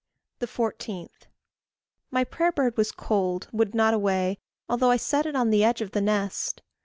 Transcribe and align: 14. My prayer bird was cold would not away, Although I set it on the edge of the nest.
14. 0.43 1.09
My 2.09 2.23
prayer 2.23 2.51
bird 2.51 2.75
was 2.75 2.91
cold 2.91 3.47
would 3.51 3.75
not 3.75 3.93
away, 3.93 4.39
Although 4.67 4.89
I 4.89 4.97
set 4.97 5.27
it 5.27 5.35
on 5.35 5.51
the 5.51 5.63
edge 5.63 5.79
of 5.81 5.91
the 5.91 6.01
nest. 6.01 6.63